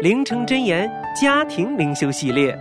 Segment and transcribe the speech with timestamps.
[0.00, 0.88] 灵城真言
[1.20, 2.56] 家庭灵修系列，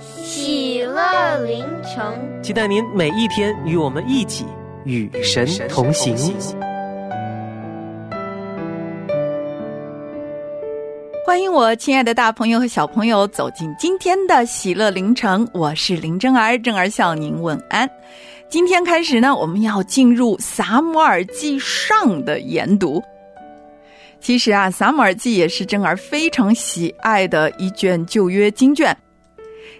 [0.00, 4.46] 喜乐灵城，期待您每一天与我们一起
[4.84, 6.16] 与神同行。
[11.26, 17.86] 欢迎我亲爱的大朋友和小朋友走进今天的喜乐灵城，我是林真儿，真儿向您问安。
[18.48, 23.02] 今天开始呢，我们要进入撒母耳记上的研读。
[24.20, 28.96] 其实啊，撒母耳记也是真儿非常喜爱的一卷旧约经卷。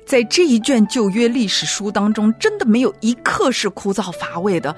[0.07, 4.75] 在这一卷旧约历史书当中，真的没有一刻是枯燥乏味的，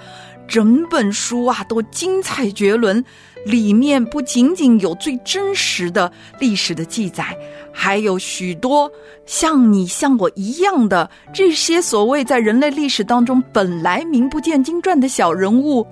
[0.47, 3.03] 整本书啊都精彩绝伦。
[3.45, 7.37] 里面不仅仅有最真实的历史的记载，
[7.73, 8.89] 还有许多
[9.27, 15.85] 像你像我一样的这些所谓在人类历史当中本来名不见经传的小人物。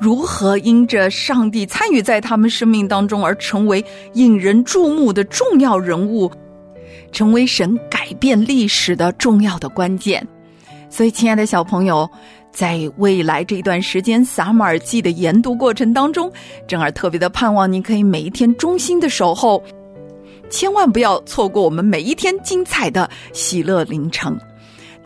[0.00, 6.30] 如何因着上帝参与在他们生命当中而成为引人注目的重要人物，
[7.12, 10.26] 成为神改变历史的重要的关键？
[10.88, 12.08] 所以，亲爱的小朋友，
[12.52, 16.30] 在未来这段时间撒马尔记的研读过程当中，
[16.68, 19.62] 珍儿特别的盼望你可以每一天忠心的守候，
[20.48, 24.38] 千万不要错过我们每一天精彩的喜乐凌晨。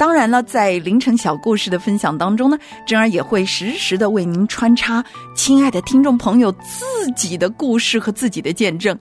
[0.01, 2.57] 当然了，在凌晨小故事的分享当中呢，
[2.87, 5.05] 珍儿也会时时的为您穿插
[5.37, 8.99] 亲爱的听众朋友自己的故事和自己的见证，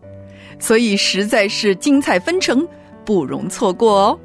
[0.59, 2.67] 所以实在是精彩纷呈，
[3.05, 4.19] 不容错过哦。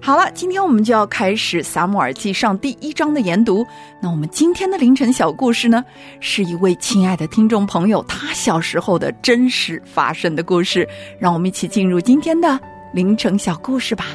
[0.00, 3.66] 好了，今天我们就要开始《撒母耳记上》第一章的研读。
[4.00, 5.84] 那我们今天的凌晨小故事呢，
[6.20, 10.88] 是一位亲爱的听众朋友他小时候的真实发生的故事。
[11.18, 12.56] 让我们一起进入今天的
[12.94, 14.06] 凌晨小故事吧。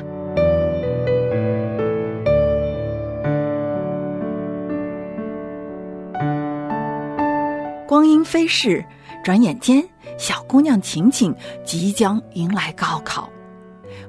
[7.95, 8.83] 光阴飞逝，
[9.23, 9.81] 转眼间，
[10.17, 11.33] 小姑娘晴晴
[11.63, 13.29] 即将迎来高考。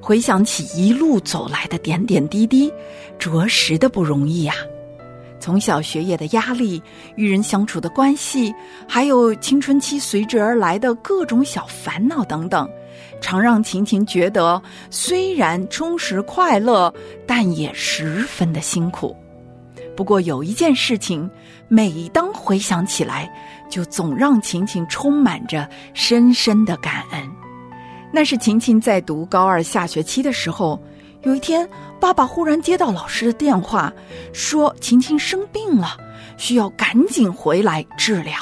[0.01, 2.69] 回想起一路走来的点点滴滴，
[3.17, 4.55] 着实的不容易呀。
[5.39, 6.83] 从小学业的压力、
[7.15, 8.53] 与人相处的关系，
[8.89, 12.69] 还有青春期随之而来的各种小烦恼等等，
[13.21, 16.93] 常让晴晴觉得虽然充实快乐，
[17.25, 19.15] 但也十分的辛苦。
[19.95, 21.27] 不过有一件事情，
[21.67, 23.29] 每当回想起来，
[23.69, 27.21] 就总让晴晴充满着深深的感恩。
[28.11, 30.81] 那是晴晴在读高二下学期的时候，
[31.23, 31.67] 有一天，
[31.99, 33.91] 爸爸忽然接到老师的电话，
[34.31, 35.97] 说晴晴生病了，
[36.37, 38.33] 需要赶紧回来治疗。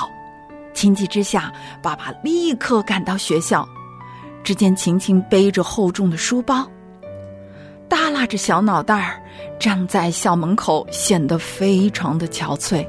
[0.73, 3.67] 情急之下，爸爸立刻赶到学校，
[4.43, 6.69] 只见晴晴背着厚重的书包，
[7.89, 9.19] 耷拉着小脑袋儿，
[9.57, 12.85] 站在校门口，显得非常的憔悴。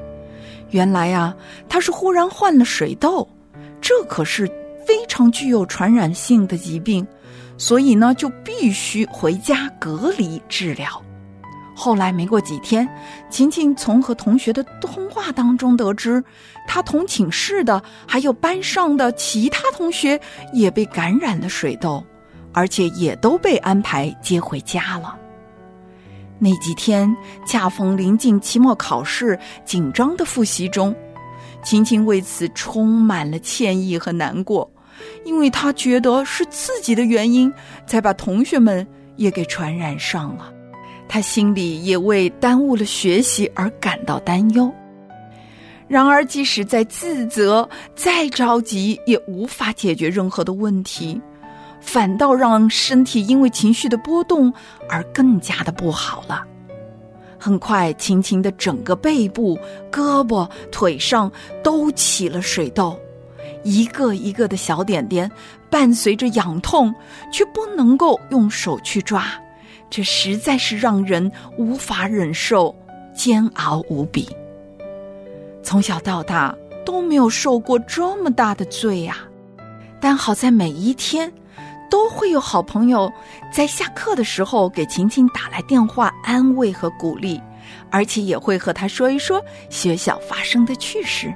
[0.71, 1.35] 原来啊，
[1.69, 3.29] 他是忽然患了水痘，
[3.81, 4.51] 这可是。
[4.87, 7.05] 非常具有传染性的疾病，
[7.59, 10.89] 所以呢就必须回家隔离治疗。
[11.75, 12.89] 后来没过几天，
[13.29, 16.23] 晴晴从和同学的通话当中得知，
[16.69, 20.21] 她同寝室的还有班上的其他同学
[20.53, 22.01] 也被感染了水痘，
[22.53, 25.19] 而且也都被安排接回家了。
[26.39, 27.15] 那几天
[27.47, 30.95] 恰逢临近期末考试，紧张的复习中，
[31.63, 34.71] 晴晴为此充满了歉意和难过。
[35.25, 37.53] 因为她觉得是自己的原因，
[37.87, 38.87] 才把同学们
[39.17, 40.53] 也给传染上了，
[41.09, 44.73] 他心里也为耽误了学习而感到担忧。
[45.89, 51.21] 然而，即使再自责、再着急，也无法解决任何的问题，
[51.87, 54.53] 反倒让身体因为情绪的波动
[54.89, 56.45] 而更加的不好了。
[57.39, 59.57] 很快，晴晴的整个背部、
[59.91, 61.31] 胳膊、腿上
[61.63, 62.99] 都起了水痘。
[63.63, 65.31] 一个一个的小点点，
[65.71, 66.93] 伴随着痒痛，
[67.33, 69.25] 却不能够用手去抓，
[69.89, 72.75] 这实在是让人无法忍受，
[73.15, 74.29] 煎熬无比。
[75.63, 76.55] 从小到大
[76.85, 79.19] 都没有受过这么大的罪呀，
[80.01, 81.33] 但好在每一天，
[81.91, 83.13] 都会有好朋友
[83.53, 87.41] 在下课的时候给晴晴打来电话安慰和鼓励，
[87.91, 91.33] 而且也会和她说一说学校发生的趣事。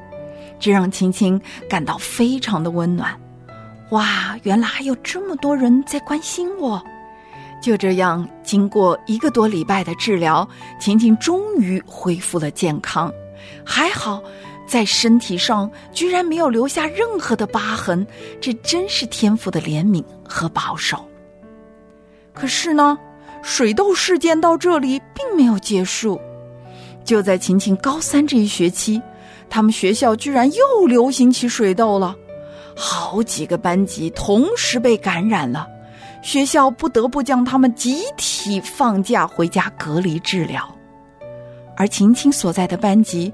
[0.59, 3.19] 这让青青感到非常的温暖。
[3.91, 6.83] 哇，原来还有这么多人在关心我。
[7.63, 10.49] 就这样，经过一个多礼拜的治疗，
[10.79, 13.13] 晴晴终于恢复了健康。
[13.65, 14.23] 还好，
[14.71, 18.07] 在身体上居然没有留下任何的疤痕，
[18.41, 21.05] 这真是天赋的怜悯和保守。
[22.33, 22.97] 可是呢，
[23.43, 26.21] 水痘事件到这里并没有结束。
[27.05, 29.03] 就在晴晴高三这一学期。
[29.53, 32.15] 他们学校居然又流行起水痘了，
[32.77, 35.67] 好几个班级同时被感染了，
[36.23, 40.73] 学校不得不将他们集体放假回家隔离治疗。
[41.77, 43.33] 而晴晴所在的班级，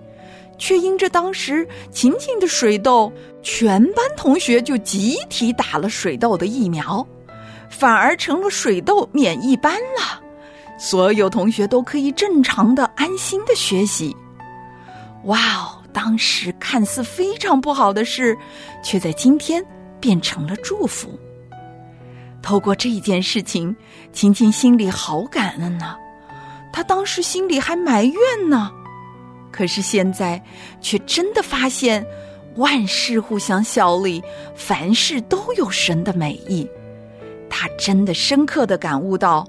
[0.59, 3.13] 却因着当时晴晴的水痘，
[3.43, 7.07] 全班同学就集体打了水痘的疫苗，
[7.69, 10.21] 反而成了水痘免疫班了，
[10.79, 14.17] 所有同学都可以正常的、安心的学习。
[15.25, 15.83] 哇哦！
[15.93, 18.37] 当时看似非常不好的事，
[18.83, 19.65] 却在今天
[19.99, 21.19] 变成了祝福。
[22.43, 23.75] 透过这件事情，
[24.13, 25.97] 晴晴心里好感恩呐。
[26.71, 28.71] 她当时心里还埋怨呢，
[29.51, 30.43] 可是现在
[30.81, 32.05] 却真的发现
[32.57, 34.23] 万事互相效力，
[34.55, 36.69] 凡事都有神的美意。
[37.49, 39.47] 他真的深刻的感悟到，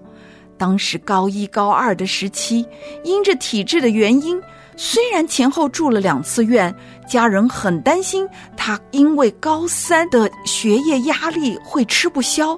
[0.57, 2.65] 当时高一高二的时期，
[3.03, 4.41] 因着体质的原因。
[4.79, 6.73] 虽然前后住了两次院，
[7.09, 12.55] 家人很担心他因为高三的学业压力会吃不消，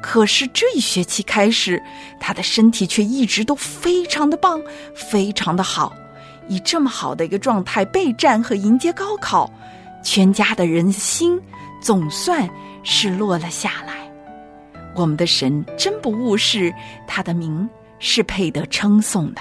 [0.00, 1.82] 可是这一学期开始，
[2.20, 4.62] 他的身体却一直都非常的棒，
[4.94, 5.92] 非常的好，
[6.50, 9.48] 以这么好的一个状态备战和迎接高考，
[10.02, 11.40] 全家的人心
[11.80, 12.46] 总算
[12.82, 13.94] 是落了下来。
[14.96, 16.74] 我们的神真不误事，
[17.06, 17.66] 他的名
[18.00, 19.40] 是配得称颂的。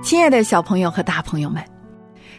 [0.00, 1.60] 亲爱的小朋友和大朋友们，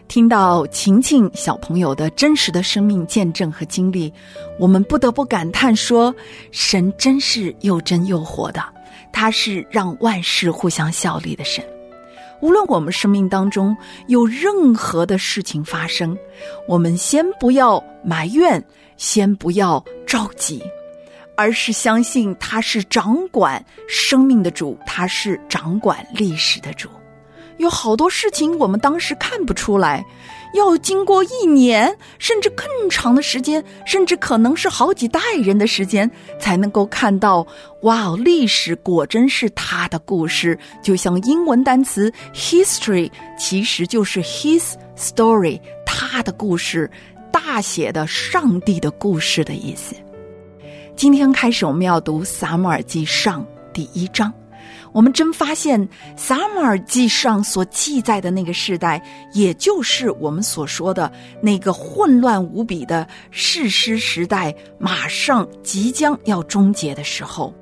[0.07, 4.13] 听到晴晴小朋友的真实的生命见证和经历，
[4.57, 6.16] 我们不得不感叹说：
[6.51, 8.63] 神真是又真又活的，
[9.12, 11.63] 他是让万事互相效力的神。
[12.39, 13.75] 无论我们生命当中
[14.07, 16.15] 有任何的事情发生，
[16.68, 18.63] 我们先不要埋怨，
[18.95, 20.62] 先不要着急，
[21.36, 26.88] 而是相信他是掌管生命的主，他是掌管历史的主。
[27.57, 30.06] 有好多事情我们当时看不出来，
[30.57, 36.09] 要经过一年甚至更长的时间，甚至可能是好几代人的时间，
[36.39, 37.45] 才能够看到。
[37.81, 46.89] 哇哦，历史果真是他的故事，就像英文单词 history，其实就是 his story，他的故事，
[47.31, 49.95] 大写的上帝的故事的意思。
[50.95, 54.33] 今天开始，我们要读撒母耳记上第一章。
[54.92, 55.80] 我们真发现，
[56.16, 59.01] 《撒母耳记上》所记载的那个时代，
[59.34, 67.53] 也就是我们所说的那个混乱无比的士师时代，马上即将要终结的时候，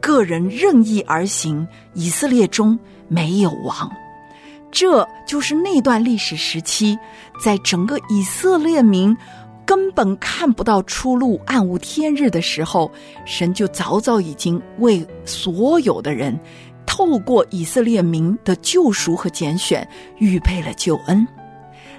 [0.00, 3.90] 个人任意而行，以色列中没有王。
[4.70, 6.98] 这就是那段历史时期，
[7.42, 9.16] 在整个以色列民
[9.68, 12.90] 根本看不到出路、暗无天日的时候，
[13.26, 16.40] 神就早早已经为所有的人。
[16.86, 21.28] 透过以色列民的救赎和拣选，预备了救恩。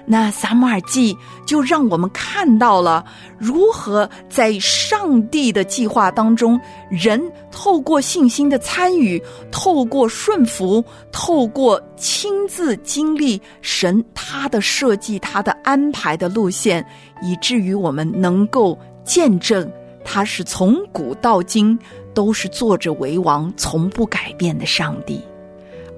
[0.06, 1.16] 那撒母耳记
[1.46, 3.04] 就让我们看到了
[3.38, 16.84] 如何在上帝的计划当中，人透过信心的参与，透过顺服，透过亲自经历神他的设计、他的安排的路线，
[17.22, 19.70] 以至于我们能够见证
[20.04, 21.78] 他是从古到今。
[22.12, 25.22] 都是坐着为王、从不改变的上帝，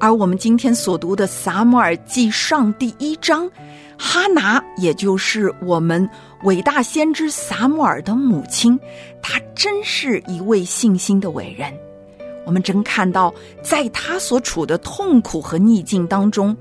[0.03, 3.49] 而我们今天所读的《撒母耳记上》第一章，
[3.97, 6.11] 哈拿，也就是我们
[6.43, 8.77] 伟大先知撒母耳的母亲，
[9.23, 11.73] 她真是一位信心的伟人。
[12.45, 13.33] 我们真看到，
[13.63, 16.57] 在她所处的痛苦和逆境当中，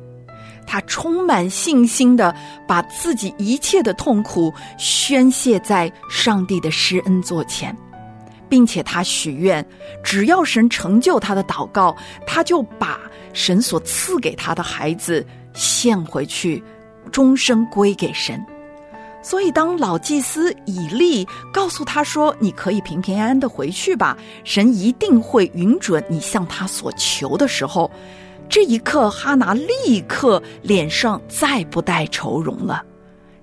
[0.67, 2.35] 她充满信心的
[2.67, 7.75] 把自己一切的痛苦宣泄在上帝的施恩座前。
[8.51, 9.65] 并且他许愿，
[10.03, 11.95] 只要神成就他的祷告，
[12.27, 12.99] 他就把
[13.31, 16.61] 神所赐给他的孩子献回去，
[17.13, 18.45] 终身归给神。
[19.23, 27.89] 所以，当老祭司以利告诉他说：“你可以平平安安的回去吧，神一定会允准你向他所求的时候。”
[28.49, 32.83] 这一刻，哈拿立刻脸上再不带愁容了。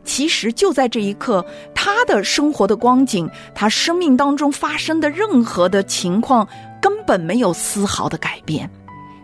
[0.09, 6.49] 其实就在这一刻，他的生活的光景，他生命当中发生的任何的情况，
[6.81, 8.69] 根本没有丝毫的改变。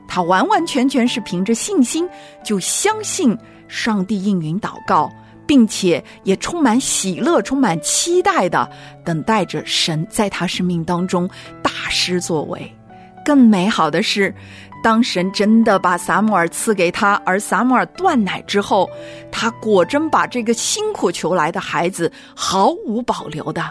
[0.06, 2.06] 他完完全全是凭着信心，
[2.44, 3.36] 就相信
[3.66, 5.10] 上帝应允祷告。
[5.46, 8.66] 并且也充满喜乐、充满期待的
[9.04, 11.28] 等待着神在他生命当中
[11.62, 12.72] 大施作为。
[13.24, 14.34] 更美好的是，
[14.84, 18.86] 当神真的把撒母耳赐给他，而撒母耳断奶之后，
[19.32, 23.64] 他果真把这个辛苦求来的孩子毫无保留的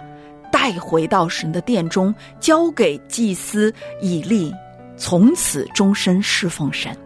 [0.51, 4.51] 带回到神的殿中，交给祭司以利，
[4.97, 6.97] 从此终身侍奉神。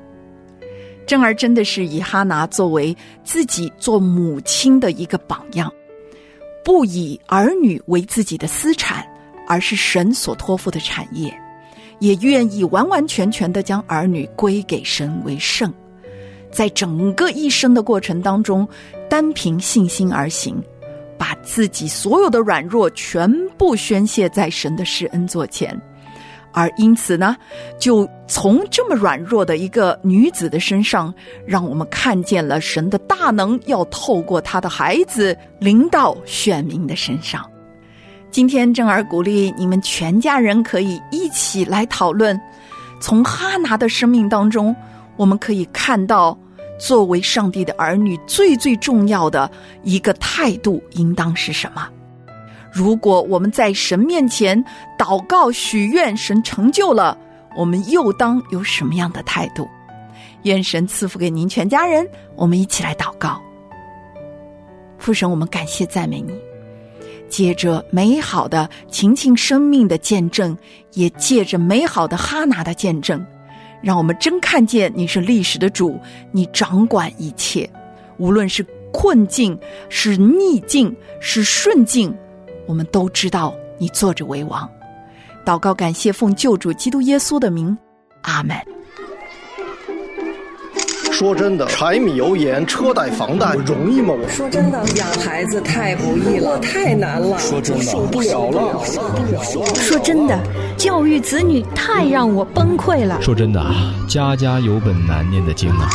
[1.05, 2.95] 真儿真的是以哈拿作为
[3.25, 5.69] 自己做母亲的一个榜样，
[6.63, 9.05] 不以儿女为自己的私产，
[9.49, 11.37] 而是神所托付的产业，
[11.99, 15.73] 也愿意完完全全的将儿女归给神为圣，
[16.51, 18.67] 在整个一生的过程当中，
[19.09, 20.61] 单凭信心而行，
[21.17, 25.79] 把自己所有的软弱全部宣泄在神的施恩座前。
[26.53, 27.37] 而因此呢，
[27.77, 31.13] 就从这么软弱的一个女子的身上，
[31.45, 37.47] 让我们看见了神的大能，要透过她的孩子临到选民的身上。
[38.29, 42.39] 今天正儿鼓励你们全家人可以一起来讨论，
[42.99, 44.75] 从哈拿的生命当中，
[45.15, 46.37] 我们可以看到，
[46.77, 49.49] 作为上帝的儿女，最最重要的
[49.83, 51.87] 一个态度应当是什么。
[52.71, 54.63] 如果我们在神面前
[54.99, 57.17] 祷告许愿，神成就了，
[57.55, 59.67] 我们又当有什么样的态度？
[60.43, 62.07] 愿神赐福给您全家人。
[62.35, 63.41] 我们一起来祷告。
[64.99, 66.31] 父神，我们感谢赞美你，
[67.29, 70.57] 借着美好的晴晴生命的见证，
[70.93, 73.25] 也借着美好的哈拿的见证，
[73.81, 75.99] 让我们真看见你是历史的主，
[76.31, 77.69] 你掌管一切，
[78.17, 79.57] 无论是困境、
[79.89, 82.13] 是逆境、是顺境。
[82.65, 84.69] 我们都知道你坐着为王，
[85.45, 87.77] 祷告感谢奉救主基督耶稣的名，
[88.23, 88.76] 阿门。
[91.17, 94.13] 说真的，柴米油盐车贷房贷容易吗？
[94.15, 97.39] 我说真的，养孩子太不易了，太难了。
[97.39, 98.79] 说真的，受不了了。
[99.73, 100.39] 说真的，
[100.77, 103.19] 教育子女太让我崩溃了。
[103.19, 105.89] 说真的啊，家家有本难念的经啊。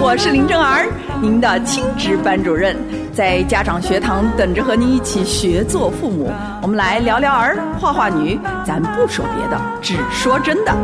[0.00, 0.86] 我是林正儿。
[1.22, 2.76] 您的亲职班主任
[3.14, 6.28] 在家长学堂等着和您一起学做父母。
[6.60, 8.36] 我们来聊聊儿，画画女，
[8.66, 10.74] 咱不说别的，只说真的。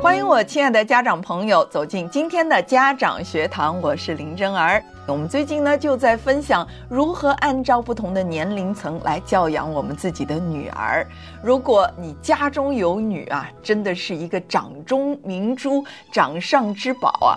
[0.00, 4.82] 欢迎我亲爱的家长朋友走进今天的家长学堂，我是林真儿。
[5.06, 11.06] 我们最近呢就在分享如何按照不同的年龄层来教养我们自己的女儿。
[11.42, 17.36] 如果你家中有女啊，真的是一个掌中明珠、掌上之宝啊。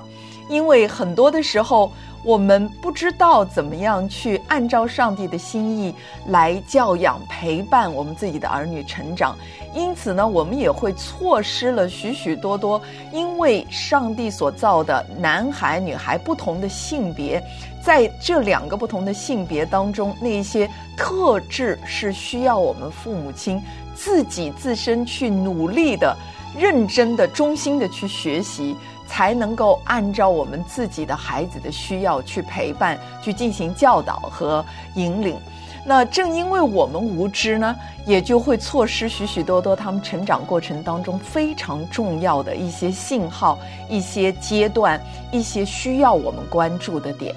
[0.50, 1.92] 因为很多的时候，
[2.24, 5.94] 我们不知道怎么样去按照上帝的心意
[6.28, 9.38] 来教养、陪伴我们自己的儿女成长，
[9.74, 12.82] 因此呢，我们也会错失了许许多多
[13.12, 17.44] 因为上帝所造的男孩、女孩不同的性别，
[17.84, 23.62] 在这两个不同的性别当中，那些特质是需要我们父母亲
[23.96, 26.16] 自己自身去努力的、
[26.58, 28.76] 认真的、衷心的去学习。
[29.08, 34.64] 才能够按照我们自己的孩子的需要去陪伴、去进行教导和
[34.96, 35.38] 引领。
[35.86, 47.36] 那正因为我们无知呢，也就会错失许许多多他们成长过程当中非常重要的一些信号、一些阶段、一些需要我们关注的点。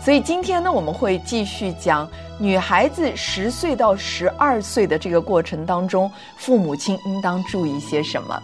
[0.00, 2.06] 所以今天呢，我们会继续讲
[2.38, 8.42] 女孩子十岁到十二岁的这个过程当中，父母亲应当注意些什么。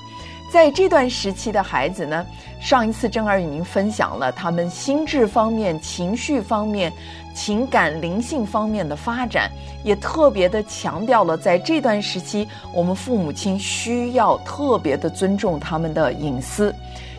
[0.54, 2.24] 在这段时期的孩子呢，
[2.60, 6.92] 上一次正儿与您分享了他们心智方面、情绪方面、
[7.34, 9.50] 情感灵性方面的发展，
[9.82, 16.72] 也特别的强调了在这段时期，我们父母亲需要特别的尊重他们的隐私。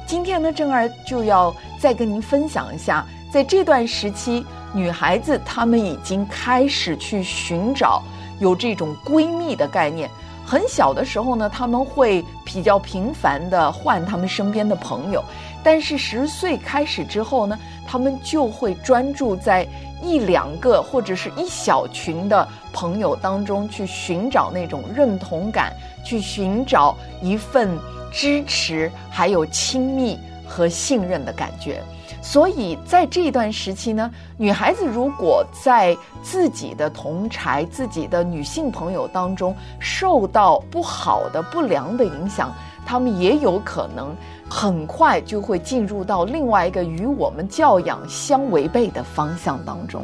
[0.08, 8.02] 今天呢，正儿就要再跟您分享一下，在这段时期，女孩子她们已经开始去寻找
[8.40, 10.10] 有这种闺蜜的概念。
[10.46, 15.24] 很小的时候呢，他们会比较频繁的换他们身边的朋友，
[15.64, 19.68] 但是十岁开始之后呢，他们就会专注在
[20.04, 25.74] 一两个或者是一小群的朋友当中去寻找那种认同感，
[26.04, 27.76] 去寻找一份
[28.12, 31.82] 支持，还有亲密和信任的感觉。
[32.22, 42.52] 所以在这段时期呢，女孩子如果在自己的同柴、自己的女性朋友当中受到不好的、不良的影响，
[42.84, 44.16] 她们也有可能
[44.50, 50.04] 很快就会进入到另外一个与我们教养相违背的方向当中。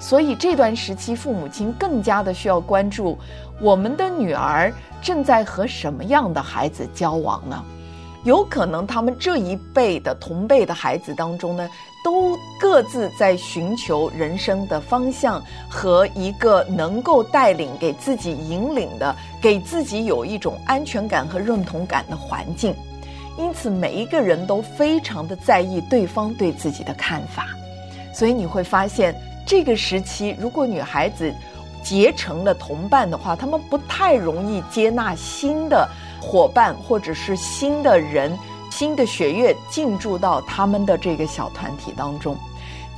[0.00, 3.16] 所以这段时期，父母亲更加的需要关注
[3.60, 7.64] 我们的女儿正在和什么样的孩子交往呢？
[8.24, 11.68] 有可能他们这一辈的同辈的孩子当中呢，
[12.04, 22.74] 都各自在寻求人生的方向和一个能够带领、给自己引领的、给自己有一种安全感和认同感的环境。
[23.38, 27.46] 因此，每一个人都非常的在意对方对自己的看法。
[28.12, 29.14] 所以你会发现，
[29.46, 31.32] 这个时期如果女孩子
[31.82, 35.88] 结成了同伴的话，他们不太容易接纳新的。
[36.20, 38.38] 伙伴或者是新的人、
[38.70, 42.36] 新的血液进驻到他们的这个小团体当中，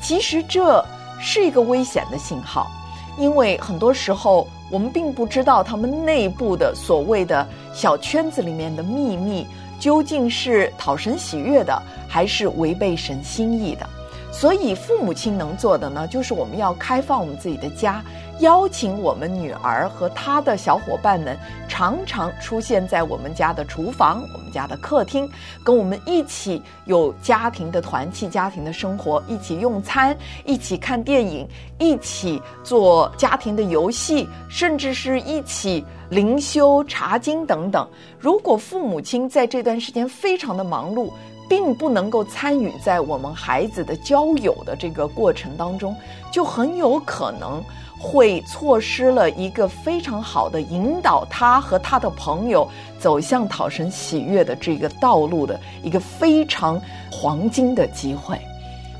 [0.00, 0.84] 其实这
[1.20, 2.70] 是一个危险的信号，
[3.16, 9.46] 因为很多时候我们并不知道他们内部的所谓的小圈子里面的秘密
[9.78, 13.88] 究竟是讨神喜悦的，还是违背神心意的。
[14.32, 18.02] 所以，父母亲能做的呢，就是我们要开放我们自己的家，
[18.42, 25.28] 邀请我们女儿和她的小伙伴们常常出现在我们家的厨房、我们家的客厅，
[25.64, 37.88] 跟我们一起有家庭的团契、家庭的生活，一起用餐，一起看电影，一起做家庭的游戏，甚至是一起灵修、查经等等。
[38.18, 41.10] 如果父母亲在这段时间非常的忙碌，
[41.48, 45.94] 并不能够参与在我们孩子的交友的这个过程当中，
[46.32, 47.62] 就很有可能
[48.02, 52.68] 会错失了一个非常好的引导他和他的朋友
[52.98, 56.82] 走向讨神喜悦的这个道路的一个非常
[57.12, 58.36] 黄金的机会。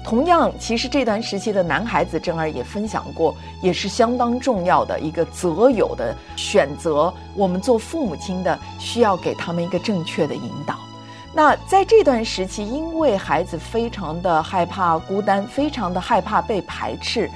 [0.05, 7.13] 同样，其实这段时期的男孩子，正儿也分享过，也是相当重要的一个择友的选择。
[7.37, 10.77] 我们做父母亲的需要给他们一个正确的引导。
[11.33, 17.31] 那在这段时期，因为孩子非常的害怕孤单，非常的害怕被排斥，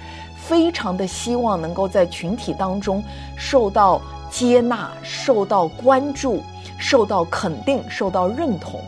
[0.48, 3.02] 非常的希望能够在群体当中
[3.36, 6.42] 受到接纳、受到关注、
[6.78, 8.80] 受到肯定、受到认同。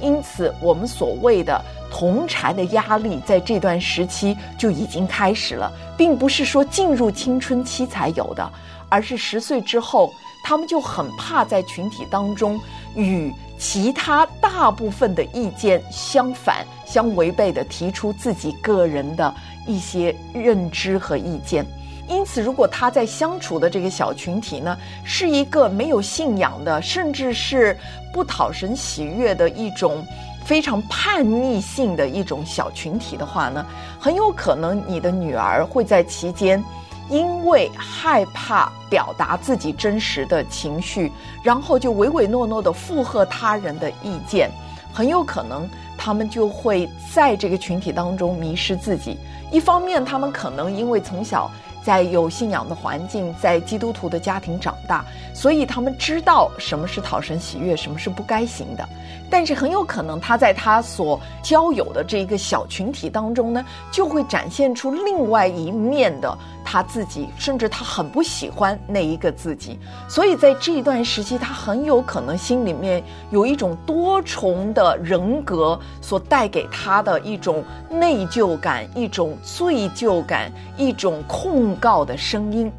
[0.00, 8.50] 因此，我们所谓的同柴的压力，在这段时期就已经开始了，并不是说进入青春期才有的，
[8.88, 10.12] 而是十岁之后，
[10.44, 12.58] 他们就很怕在群体当中
[12.94, 13.32] 与。
[13.66, 19.34] 其他大部分的意见相反、相违背的提出自己个人的
[19.66, 21.64] 一些认知和意见，
[22.06, 27.74] 因此，如果他在相处的这个小群体呢，是一个没有信仰的，甚至是
[28.12, 30.06] 不讨神喜悦的一种
[30.44, 33.64] 非常叛逆性的一种小群体的话呢，
[33.98, 36.62] 很有可能你的女儿会在期间。
[37.10, 41.10] 因为害怕表达自己真实的情绪，
[41.42, 44.50] 然后就唯唯诺诺的附和他人的意见，
[44.92, 49.18] 很有可能他们就会在这个群体当中迷失自己。
[49.50, 51.50] 一方面，他们可能因为从小。
[51.84, 58.88] 在有信仰的环境，在基督徒的家庭长大，所以他们知道什么是讨神喜悦，什么是不该行的。
[59.30, 69.78] 但是很有可能他在他所交友的这一个小群体当中呢，就会展现出另外一面的他自己，甚至他很不喜欢那一个自己。
[70.08, 81.73] 所以在这一段时期，他很有可能心里面有一种多重的人格所带给他的一种内疚感、一种罪疚感、一种控。
[81.76, 82.70] 告的声音，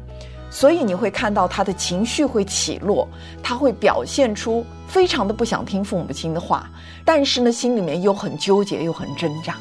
[0.50, 3.06] 所以你会看到他的情绪会起落，
[3.42, 6.70] 他会表现出非常的不想听父母亲的话，
[7.04, 9.56] 但是呢，心里面又很纠结又很挣扎，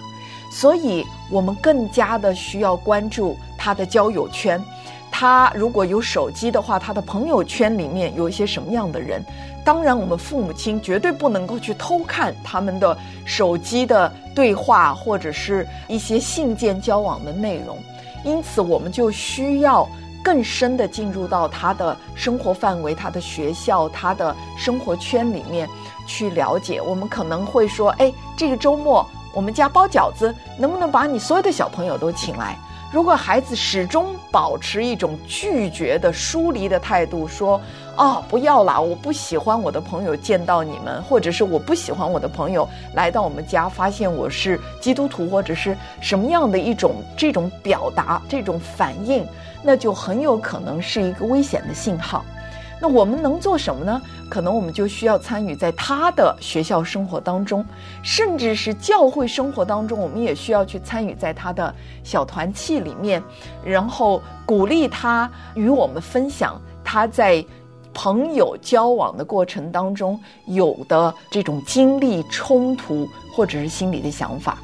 [0.52, 4.64] 所以我们更加的需要关注他的交友圈，
[5.12, 9.24] 他如果有手机的话，他的朋友圈里面有一些什么样的人？
[9.64, 12.96] 当然，我们父母亲绝对不能够去偷看他们的
[13.26, 17.76] 手机的对话或者是一些信件交往的内容。
[18.26, 19.88] 因此，我们就需要
[20.24, 25.70] 更深的进入到他的生活范围、他的学校、他的生活圈里面
[26.08, 26.82] 去了解。
[26.82, 32.58] 我们可能会说：“哎，这个周末我们家包饺子，能不能把你所有的小朋友都请来？”
[32.96, 37.60] 如果孩子始终保持一种拒绝的、疏离的态度，说
[37.98, 49.28] ：“哦，不要啦，我不喜欢我的朋友见到你们，或者是我不喜欢我的朋友来到我们家，发现我是基督徒，或者是什么样的一种这种表达、这种反应，
[49.62, 52.24] 那就很有可能是一个危险的信号。
[52.82, 54.02] 那我们能做什么呢？
[54.30, 57.66] 可能我们就需要参与在他的学校生活当中，
[58.04, 63.24] 甚至是教会生活当中，我们也需要去参与在他的小团契里面，
[63.64, 67.44] 然后鼓励他与我们分享他在
[67.94, 74.58] 朋友交往的过程当中有的这种经历、冲突或者是心里的想法。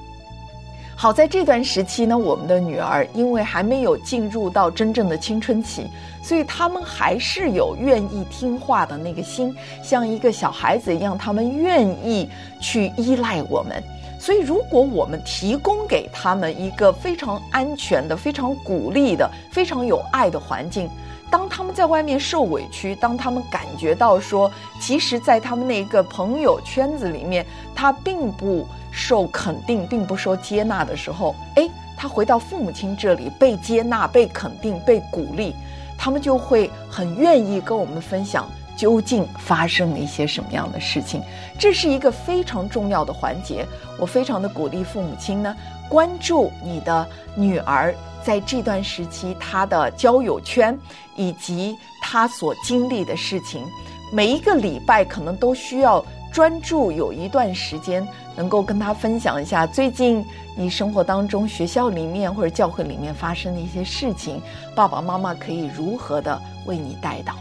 [1.01, 5.87] 好在这段时期呢，我们的女儿因为还没有进入到真正的青春期，
[6.21, 13.81] 所以他们还是有愿意听话的那个心，像一个小孩子一样，他们愿意去依赖我们。
[14.19, 20.87] 所以，如果我们提供给他们一个非常安全的、非常鼓励的、非常有爱的环境，
[21.31, 28.67] 当他们在外面受委屈，当他们感觉到说，其实，在他们那一个朋友圈子里面，他并不。
[28.93, 31.65] 受肯定并不受接纳的时候，哎，
[31.95, 35.55] 他回到父母亲这里被接纳、被肯定、被鼓励，
[35.97, 41.23] 他们就会很愿意跟我们分享究竟发生了一些什么样的事情。
[41.57, 43.65] 这是一个非常重要的环节。
[43.97, 45.55] 我非常的鼓励父母亲呢，
[45.91, 50.75] 关注你的女儿在这段时期她的交友圈
[51.17, 53.62] 以及她所经历的事情。
[54.13, 56.04] 每一个礼拜可能都需要。
[56.32, 60.25] 专注有一段时间，能够跟她分享一下最近
[60.56, 64.41] 你生活当中、学校里面或者教会里面发生的一些事情，
[64.73, 67.34] 爸爸妈妈可以如何的为你带到，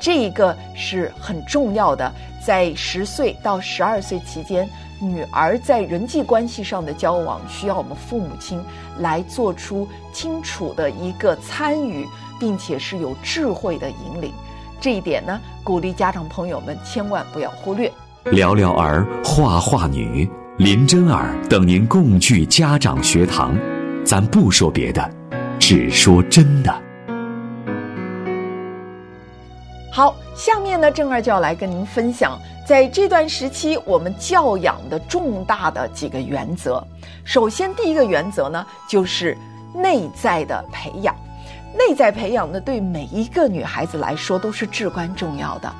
[0.00, 2.12] 这一个是很重要的。
[2.44, 4.68] 在十岁到十二岁期间，
[5.02, 8.62] 女儿在人际关系上的交往，需要我们父母亲
[9.00, 12.06] 来做出清楚的一个参与，
[12.38, 14.32] 并且是有智慧的引领。
[14.80, 17.90] 这一点呢，鼓励家长朋友们千万不要忽略。
[18.26, 23.58] 聊聊儿画画女林真儿等您共聚家长学堂，
[24.04, 25.10] 咱不说别的，
[25.58, 26.72] 只说真的。
[29.90, 36.82] 好，下面呢，正二就要来跟您分享，在这段时期我们教养的重大的几个原则。
[37.24, 39.36] 首先，第一个原则呢，就是
[39.74, 41.14] 内在的培养。
[41.74, 45.72] 内在培养呢，对每一个女孩子来说都是至关重要的。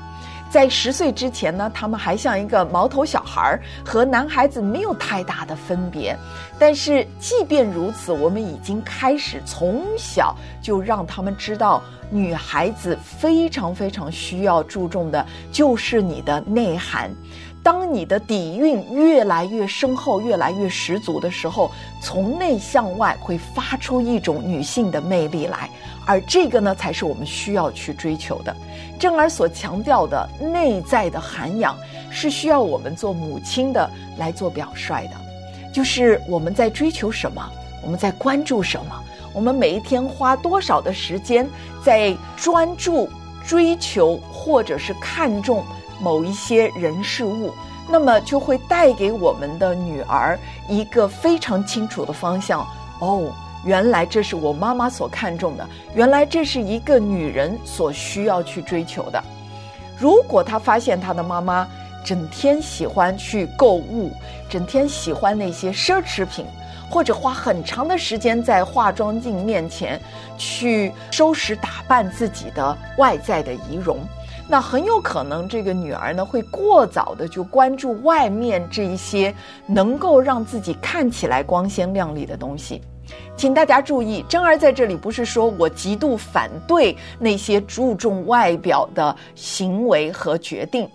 [0.53, 6.15] 在十岁之前呢，他们还像一个毛头小孩儿，和男孩子没有太大的分别。
[6.59, 17.11] 但是即便如此，我们已经开始从小就让他们知道，女孩子非常非常需要注重的就是你的内涵。
[17.63, 25.67] 当你的底蕴越来越深厚、越来越十足的时候，从内向外会发出一种女性的魅力来，
[26.05, 28.55] 而这个呢，才是我们需要去追求的。
[28.99, 31.77] 正儿所强调的内在的涵养，
[32.09, 35.11] 是需要我们做母亲的来做表率的，
[35.73, 37.41] 就是我们在追求什么，
[37.81, 41.49] 我们在关注什么，我们每一天花多少的时间
[41.83, 43.09] 在专注
[43.45, 45.63] 追求，或者是看重。
[46.01, 47.53] 某一些人事物，
[47.87, 50.37] 那么就会带给我们的女儿
[50.67, 52.67] 一个非常清楚的方向。
[52.99, 53.31] 哦，
[53.65, 59.23] 原来这是我妈妈所看重的，原来这是一个女人所需要去追求的。
[59.97, 61.67] 如果她发现她的妈妈
[62.03, 64.11] 整天喜欢去购物，
[64.49, 66.45] 整天喜欢那些奢侈品，
[66.89, 69.97] 或者花很长的时间在化妆镜面前
[70.37, 73.97] 去收拾打扮自己的外在的仪容。
[74.45, 79.33] 那很有可能，这个女儿呢会过早的就关注外面这一些
[79.65, 82.81] 能够让自己看起来光鲜亮丽的东西。
[83.35, 90.89] 请大家注意，真儿在这里不是说我极度反对那些注重外表的行为和决定，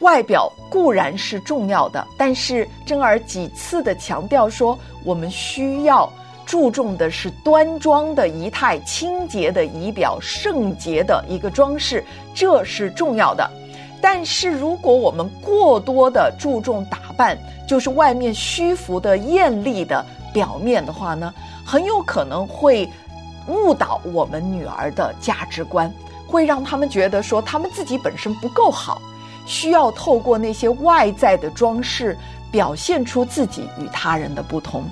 [0.00, 6.10] 外表固然是重要的，但是真儿几次的强调说，我们需要。
[6.46, 13.48] 注重的是端庄的仪态、清洁的仪表、圣洁的一个装饰，这是重要的。
[14.02, 21.32] 但是，如果我们过多的注重打扮，就是外面虚浮的艳丽的表面的话呢，
[21.64, 22.90] 很有可能会
[23.46, 25.92] 误导我们女儿的价值观，
[26.26, 29.00] 会让他们觉得说他们自己本身不够好，
[29.46, 32.16] 需要透过那些外在的装饰
[32.50, 34.84] 表现出自己与他人的不同，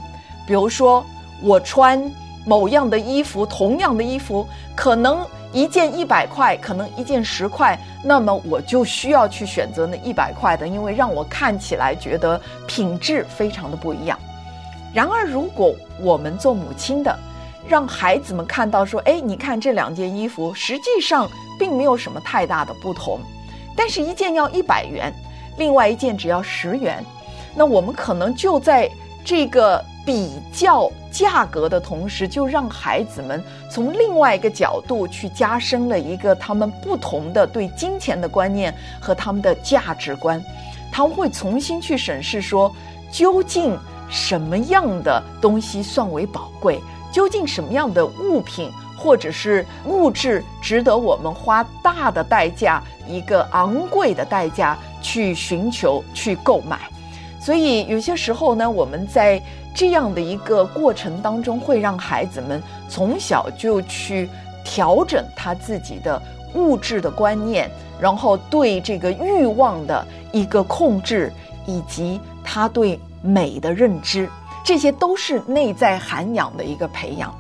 [0.47, 1.05] 比如说。
[1.41, 2.03] 我穿
[2.45, 14.19] 某样的衣服，同样的衣服，可能一件一百块，可能一件十块，那么我就需要去选择那一百块的，因为让我看起来觉得品质非常的不一样。
[14.95, 17.19] 然而，如果我们做母亲的，
[17.69, 23.21] 让孩子们看到说，哎，你看这两件衣服，实际上并没有什么太大的不同，
[23.77, 25.13] 但是一件要一百元，
[25.57, 27.05] 另外一件只要十元，
[27.55, 28.91] 那我们可能就在
[29.25, 29.85] 这个。
[30.07, 40.43] 比较价格的同时，就让孩子们从另外一个角度去加深了一个他们不同的对金钱的观念和他们的价值观。
[40.91, 42.75] 他们会重新去审视说，
[43.13, 46.81] 究竟什么样的东西算为宝贵？
[47.11, 56.79] 究竟什么样的物品或者是物质值得我们花大的代价、一个昂贵的代价去寻求、去购买？
[57.41, 59.41] 所以有些时候呢，我们在
[59.75, 64.29] 这样的一个过程当中，会让孩子们从小就去
[64.65, 66.21] 调整他自己的
[66.55, 71.33] 物质的观念，然后对这个欲望的一个控制，
[71.65, 74.29] 以及他对美的认知，
[74.65, 77.35] 这些都是内在涵养的一个培养。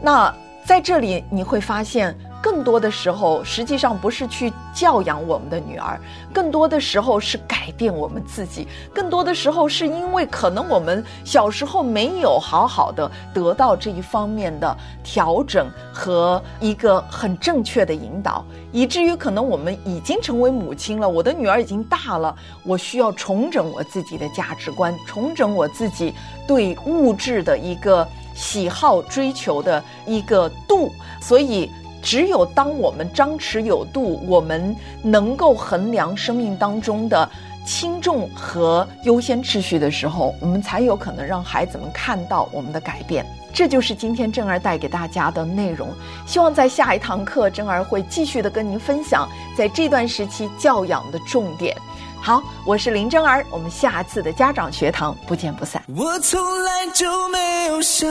[0.00, 2.16] 那在这里你会发现。
[2.40, 6.00] 更多的时候，实际上不是去教养我们的女儿，
[6.32, 8.66] 更多的时候是改变我们自己。
[8.94, 26.14] 更多的时候是因为可能我们小时候没有好好的得到这一方面的调整和一个很正确的引导，以至于可能我们已经成为母亲了，我的女儿已经大了，我需要重整我自己的价值观，重整我自己
[26.46, 31.68] 对物质的一个喜好追求的一个度，所以。
[32.02, 37.28] 只有当我们张弛有度，我们能够衡量生命当中的
[37.66, 43.26] 轻重和优先秩序的时候，我们才有可能让孩子们看到我们的改变。
[43.52, 45.88] 这就是今天正儿带给大家的内容。
[46.26, 51.76] 希望在下一堂课，正儿会继续的跟您分享在这段时期教养的重点。
[52.20, 55.82] 好，我是林真儿，我们下次的家长学堂不见不散。
[55.96, 58.08] 我从来就没有想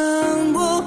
[0.53, 0.83] 过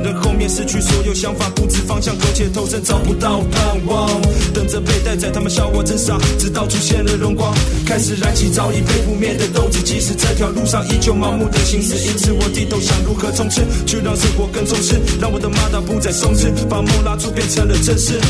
[0.00, 4.08] 人后面失去所有想法，不知方向，苟且偷生，找不到盼望。
[4.54, 7.54] 等着被带在，他们笑我真傻，直到出现了荣光，
[7.86, 9.82] 开始燃起早已被扑灭的斗志。
[9.82, 18.20] 即使这条路上依旧盲目的行驶，因此我低头想如何冲刺，去让生活更充实，让我的马达不再松弛，把梦拉出变成了真实。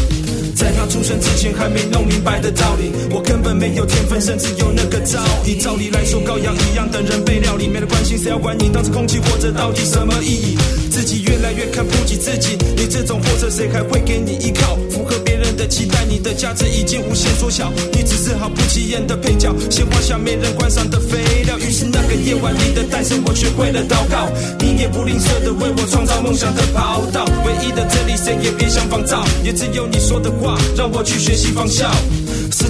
[0.63, 5.61] 在他出生之前还没弄明白的道理，我根本没有天分，甚至有那个造诣。
[5.61, 10.57] 照理来说，羔羊一样等人被料理，没人关心谁要管你，当着空气活着到底什么意义？
[10.89, 14.79] 自己越来越看不起自己，你这种货色谁还会给你依靠？
[14.89, 15.32] 符合别
[15.63, 21.57] 的期待，你的价值已经无限缩小，你只是毫不起眼的配角，鲜花下没人观赏的肥料。
[21.57, 27.25] 于是那个夜晚你的诞生，我学会了祷告，你也不吝啬的为我创造梦想的跑道。
[27.47, 31.89] 唯一的真理谁也别想仿造，也只有你说的话让我去学习仿效。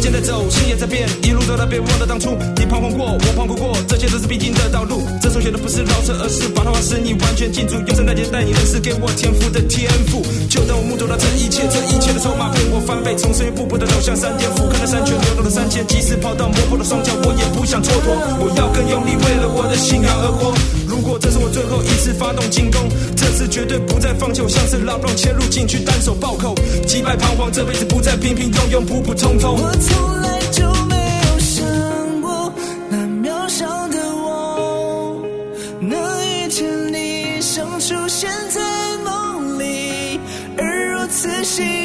[0.03, 5.07] 时间在走，心也在变，一路走来别忘了当初，你彷徨过，我彷徨过，这些都是必经的道路。
[5.23, 10.21] 这首写的不是老舍，而是把它化使你完全记住，用生代带你认识给我天赋的天赋。
[10.51, 18.11] 就当我目睹了这一切，这一切的筹码被我翻倍，从深渊步步的走向山巅，俯瞰了山泉，流动了山涧，即使跑到磨破了双脚，我也不想蹉跎。
[18.43, 20.51] 我要更用力，为了我的信仰而活。
[20.93, 26.55] 如果这是我最后一次发动进攻，这次绝对不再放弃，我像是拉布朗切入禁区，单手暴扣，
[26.87, 29.57] 击败彷徨，这辈子不再平平庸庸，普普通通。
[29.57, 30.97] 我从来就没
[31.33, 32.53] 有想过，
[32.91, 35.23] 那渺小的我，
[35.81, 38.61] 能遇见你，像出现在
[38.99, 40.21] 梦里，
[40.59, 41.82] 而如此幸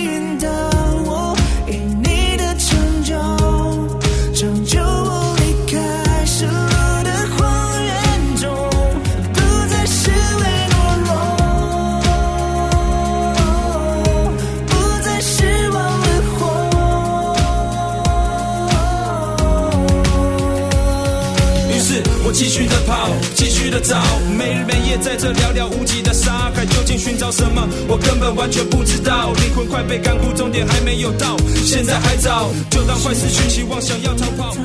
[23.67, 24.01] 继续的早，
[24.38, 27.67] 没日没夜在这寥寥无几的沙海，究竟寻找什么？
[27.89, 34.56] 我根本完全不知道，灵魂快被干枯，终点还没有到，现在还早，就当快失去希望，想要逃跑，